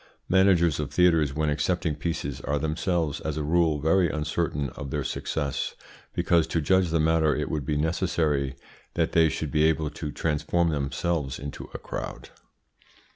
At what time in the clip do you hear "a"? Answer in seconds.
3.37-3.43, 11.75-11.77